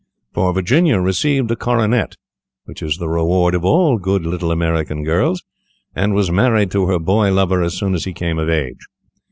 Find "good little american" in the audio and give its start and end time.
3.99-5.03